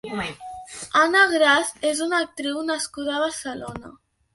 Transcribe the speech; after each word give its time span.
Anna 1.01 1.21
Gras 1.35 1.75
és 1.93 2.03
una 2.09 2.25
actriu 2.29 2.67
nascuda 2.75 3.17
a 3.21 3.25
Barcelona. 3.31 3.99